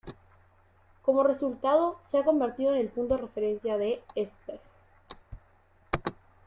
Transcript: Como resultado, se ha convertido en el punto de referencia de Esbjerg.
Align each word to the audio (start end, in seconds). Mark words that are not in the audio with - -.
Como 1.03 1.21
resultado, 1.21 1.99
se 2.09 2.17
ha 2.17 2.23
convertido 2.25 2.71
en 2.73 2.77
el 2.81 2.89
punto 2.89 3.13
de 3.17 3.21
referencia 3.21 3.77
de 3.77 4.01
Esbjerg. 4.15 4.59